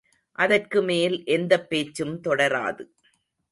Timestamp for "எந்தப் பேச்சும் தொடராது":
1.25-2.83